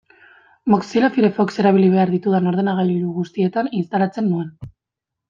[0.73, 4.51] Mozilla Firefox erabili behar ditudan ordenagailu guztietan instalatzen nuen.